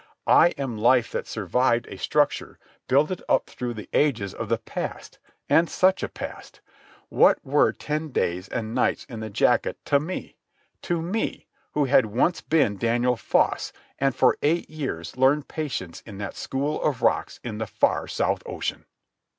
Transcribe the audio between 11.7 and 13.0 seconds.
who had once been